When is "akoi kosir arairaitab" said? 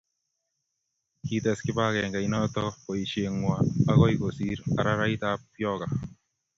3.91-5.39